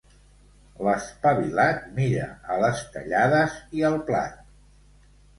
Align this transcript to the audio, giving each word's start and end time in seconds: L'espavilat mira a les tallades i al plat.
L'espavilat 0.85 1.83
mira 1.99 2.23
a 2.53 2.57
les 2.63 2.81
tallades 2.95 3.59
i 3.81 3.85
al 3.91 3.99
plat. 4.09 4.41